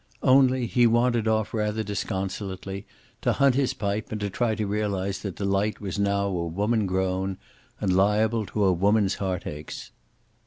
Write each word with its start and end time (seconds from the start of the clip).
Only, 0.23 0.65
he 0.65 0.87
wandered 0.87 1.27
off 1.27 1.53
rather 1.53 1.83
disconsolately 1.83 2.87
to 3.21 3.33
hunt 3.33 3.53
his 3.53 3.75
pipe 3.75 4.11
and 4.11 4.19
to 4.21 4.31
try 4.31 4.55
to 4.55 4.65
realize 4.65 5.19
that 5.21 5.35
Delight 5.35 5.79
was 5.79 5.99
now 5.99 6.25
a 6.25 6.47
woman 6.47 6.87
grown, 6.87 7.37
and 7.79 7.95
liable 7.95 8.47
to 8.47 8.71
woman's 8.71 9.17
heart 9.21 9.45
aches. 9.45 9.91